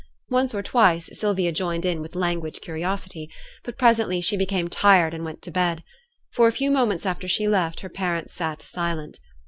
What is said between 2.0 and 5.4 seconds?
with languid curiosity; but presently she became tired and